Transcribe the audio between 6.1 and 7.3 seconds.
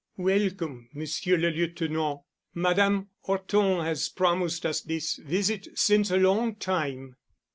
long time."